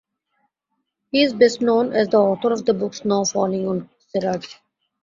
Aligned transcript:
He 1.11 1.21
is 1.21 1.31
best 1.35 1.61
known 1.61 1.93
as 1.93 2.07
the 2.07 2.17
author 2.17 2.51
of 2.51 2.65
the 2.65 2.73
book 2.73 2.95
"Snow 2.95 3.23
Falling 3.23 3.67
on 3.67 3.89
Cedars". 3.99 4.55